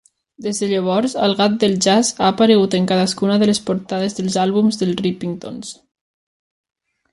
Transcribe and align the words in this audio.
Des 0.43 0.59
de 0.61 0.69
llavors, 0.69 1.13
el 1.27 1.35
gat 1.41 1.57
del 1.63 1.75
jazz 1.87 2.09
ha 2.21 2.31
aparegut 2.35 2.79
en 2.79 2.89
cadascuna 2.93 3.37
de 3.43 3.51
les 3.51 3.61
portades 3.69 4.19
dels 4.21 4.41
àlbums 4.47 4.83
dels 4.83 4.99
Rippingtons. 5.05 5.73